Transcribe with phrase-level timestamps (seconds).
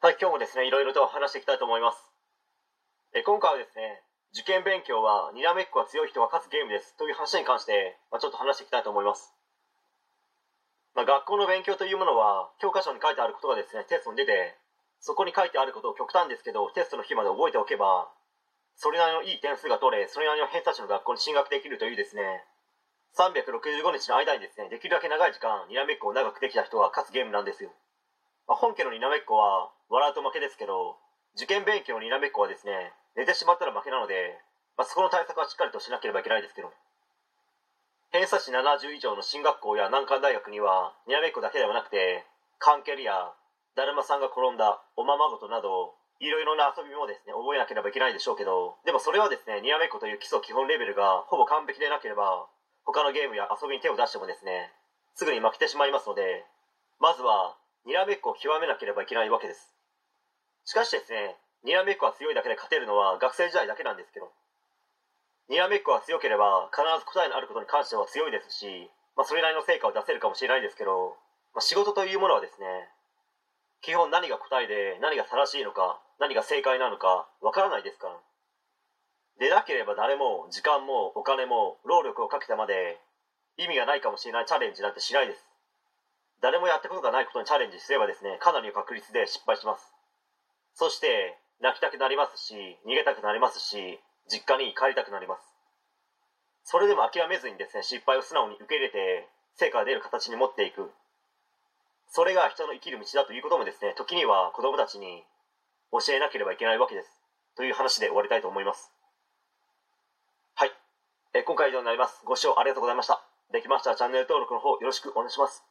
[0.00, 2.00] はい、今日もですね、いろいろと話していきたいと思います。
[3.12, 4.00] え今回はですね、
[4.32, 9.36] 受験勉強はにらめっこが強い人が勝つゲームですという話に関して、まあ、ちょっと話していきたいと思います。
[10.96, 14.56] まあ、学校の勉強というものは教科書に書いてあることがですね、テストに出て、
[15.04, 18.08] そこに書いてあることを極端ですけど、テストの日まで覚えておけば、
[18.80, 22.48] それなりのいい点数が取れ、それなりの偏差値の学校に進学できるというですね、
[23.20, 27.68] 365日の間にですね、できるだけ長い時間、にらめっこを長くできた人が勝つゲームなんですよ。
[28.50, 30.98] まあ、本家のにらめっこは笑うと負けですけど
[31.38, 34.42] 受験勉強のにらめっこはですね寝てしまったら負けなので、
[34.74, 36.74] まあ、そこの対策はしっかりとしなければいけないですけど。
[38.10, 42.26] 偏差値70以上の進学校や難関大学にはにらめっこだけではなくて
[42.58, 43.30] カンケリや
[43.78, 52.50] だるまさんが転んだおままごとなどいろいろな遊びもですね覚えなければいけないでしょうけどでもそれはですねにらめっこという基礎基本レベルがほぼ完璧でなければ
[52.82, 54.74] 他のゲームや遊びに手を出してもですね
[55.14, 56.42] すぐに負けてしまいますので
[56.98, 57.54] まずは
[57.86, 59.74] にらめっこを極めなければいけないわけです。
[60.64, 64.30] しかしですねにらめっこが強いだけで勝てるのは学生時代だけなんですけど
[65.48, 71.16] にらめっこが強ければ必ず答えのあることに関しては強いですし、まあ、それなりの成果を出せるかもしれないですけど、
[71.52, 72.66] まあ、仕事というものはですね
[73.82, 78.16] 基本何が答えで何が正しいのか何が正解なのかわからないですから。
[79.40, 83.00] でなければ誰も時間もお金も労力をかけたまで
[83.56, 85.49] 意味がないかもしれないチャレンジなんてしないです。
[86.42, 89.92] 誰もやったことがないことにチャレンジすればですねかなりの確率で失敗します。
[90.74, 92.54] そして泣きたくなりますし
[92.86, 95.44] 逃げたくなりますし実家に帰りたくなります。
[96.64, 100.90] それでも諦めずにですね失敗を素直に受け入れて成果が出る形に持っていく。
[102.08, 105.24] それが人の生きる道だということもですね時には子供たちに
[105.92, 107.08] 教えなければいけないわけです。
[107.56, 108.90] という話で終わりたいと思います。
[110.54, 110.72] はい。
[111.34, 112.22] え今回以上になります。
[112.24, 113.20] ご視聴ありがとうございました。
[113.52, 115.69] できましたらチャンネル登録の方よろしくお願いします。